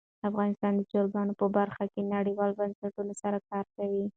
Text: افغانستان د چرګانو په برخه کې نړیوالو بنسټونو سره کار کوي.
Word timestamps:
افغانستان 0.29 0.73
د 0.75 0.81
چرګانو 0.91 1.33
په 1.41 1.45
برخه 1.57 1.83
کې 1.93 2.01
نړیوالو 2.15 2.57
بنسټونو 2.59 3.13
سره 3.21 3.37
کار 3.49 3.65
کوي. 3.75 4.05